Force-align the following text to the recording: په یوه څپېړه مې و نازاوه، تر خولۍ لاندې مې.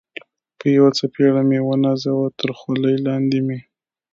په 0.59 0.65
یوه 0.75 0.89
څپېړه 0.97 1.41
مې 1.49 1.59
و 1.61 1.69
نازاوه، 1.83 2.27
تر 2.39 2.49
خولۍ 2.57 2.95
لاندې 3.07 3.39
مې. 3.47 3.59